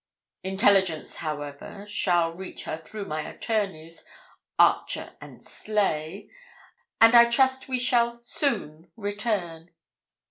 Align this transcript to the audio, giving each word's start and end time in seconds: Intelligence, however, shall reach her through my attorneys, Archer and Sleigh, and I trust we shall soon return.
Intelligence, 0.43 1.17
however, 1.17 1.85
shall 1.87 2.33
reach 2.33 2.63
her 2.63 2.75
through 2.75 3.05
my 3.05 3.21
attorneys, 3.21 4.03
Archer 4.57 5.15
and 5.21 5.43
Sleigh, 5.45 6.27
and 6.99 7.13
I 7.13 7.29
trust 7.29 7.67
we 7.69 7.77
shall 7.77 8.17
soon 8.17 8.89
return. 8.95 9.69